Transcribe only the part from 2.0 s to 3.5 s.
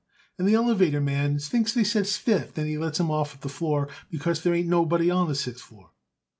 'Fifth,' and he lets 'em off at our